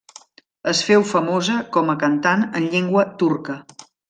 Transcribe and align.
Es 0.71 0.79
féu 0.87 1.05
famosa 1.09 1.59
com 1.77 1.93
a 1.95 1.99
cantant 2.07 2.47
en 2.61 2.67
llengua 2.73 3.07
turca. 3.23 3.61